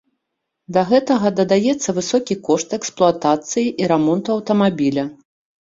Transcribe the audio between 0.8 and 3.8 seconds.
гэтага дадаецца высокі кошт эксплуатацыі